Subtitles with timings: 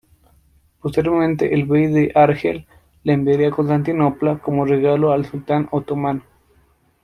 [0.81, 2.65] Posteriormente el bey de Argel
[3.03, 6.23] la enviaría a Constantinopla, como regalo al sultán otomano.